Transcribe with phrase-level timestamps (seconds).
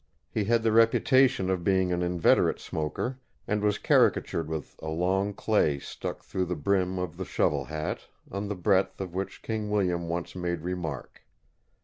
[0.31, 5.31] He had the reputation of being an inveterate smoker, and was caricatured with a long
[5.31, 9.69] clay stuck through the brim of the shovel hat, on the breadth of which King
[9.69, 11.21] William once made remark.